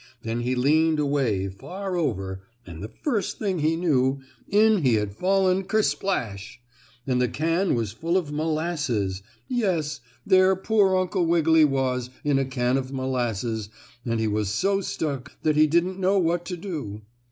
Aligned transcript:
Then 0.23 0.39
he 0.39 0.55
leaned 0.55 0.97
away 0.97 1.47
far 1.47 1.95
over, 1.95 2.41
and 2.65 2.81
the 2.81 2.87
first 3.03 3.37
thing 3.37 3.59
he 3.59 3.75
knew, 3.75 4.19
in 4.49 4.81
he 4.81 4.95
had 4.95 5.13
fallen 5.13 5.63
ker 5.63 5.83
splash! 5.83 6.59
and 7.05 7.21
the 7.21 7.27
can 7.27 7.75
was 7.75 7.91
full 7.91 8.17
of 8.17 8.31
molasses 8.31 9.21
yes, 9.47 9.99
there 10.25 10.55
poor 10.55 10.97
Uncle 10.97 11.27
Wiggily 11.27 11.65
was 11.65 12.09
in 12.23 12.39
a 12.39 12.45
can 12.45 12.77
of 12.77 12.91
molasses 12.91 13.69
and 14.03 14.19
he 14.19 14.27
was 14.27 14.49
so 14.49 14.81
stuck 14.81 15.33
up 15.33 15.43
that 15.43 15.55
he 15.55 15.67
didn't 15.67 15.99
know 15.99 16.17
what 16.17 16.45
to 16.45 16.57
do. 16.57 17.03